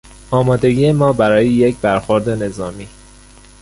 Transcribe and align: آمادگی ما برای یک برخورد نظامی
آمادگی 0.31 0.91
ما 0.91 1.13
برای 1.13 1.47
یک 1.49 1.77
برخورد 1.77 2.29
نظامی 2.29 2.87